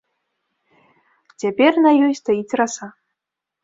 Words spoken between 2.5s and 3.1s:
раса.